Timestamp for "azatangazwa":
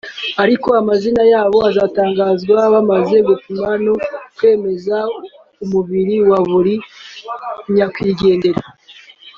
1.69-2.57